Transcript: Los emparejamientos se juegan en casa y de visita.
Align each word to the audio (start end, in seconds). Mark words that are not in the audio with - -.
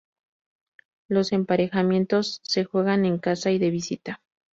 Los 1.07 1.31
emparejamientos 1.31 2.39
se 2.43 2.63
juegan 2.63 3.05
en 3.05 3.19
casa 3.19 3.51
y 3.51 3.59
de 3.59 3.69
visita. 3.69 4.19